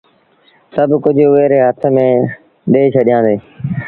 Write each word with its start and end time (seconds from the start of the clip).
سڀ 0.73 0.89
ڪجھ 1.03 1.21
اُئي 1.31 1.45
ري 1.51 1.59
هٿ 1.67 1.81
ميݩ 1.95 2.27
ڏي 2.71 2.83
ڇڏيآندي 2.93 3.29
اهي۔ 3.35 3.37